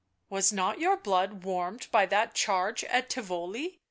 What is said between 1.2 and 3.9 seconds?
warmed by that charge at Tivoli?